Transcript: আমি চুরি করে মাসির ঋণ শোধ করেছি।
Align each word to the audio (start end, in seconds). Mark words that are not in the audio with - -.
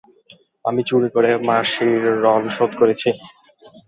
আমি 0.65 0.81
চুরি 0.89 1.09
করে 1.15 1.29
মাসির 1.47 2.03
ঋণ 2.25 2.43
শোধ 2.55 2.71
করেছি। 2.79 3.09